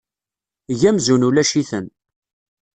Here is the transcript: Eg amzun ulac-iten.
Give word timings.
Eg 0.71 0.81
amzun 0.89 1.27
ulac-iten. 1.27 1.85